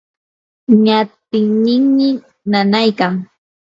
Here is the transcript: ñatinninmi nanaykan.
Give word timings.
ñatinninmi 0.85 2.07
nanaykan. 2.49 3.13